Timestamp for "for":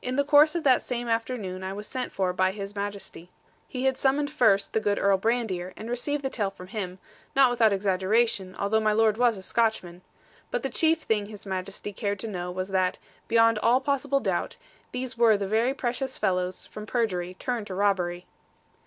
2.10-2.32